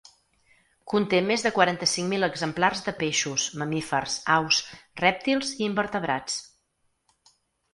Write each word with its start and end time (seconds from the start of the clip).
Conté 0.93 1.17
més 1.31 1.43
de 1.47 1.51
quaranta-cinc 1.57 2.09
mil 2.13 2.27
exemplars 2.29 2.81
de 2.87 2.93
peixos, 3.03 3.45
mamífers, 3.63 4.17
aus, 4.37 4.63
rèptils 5.03 5.53
i 5.59 5.63
invertebrats. 5.69 6.41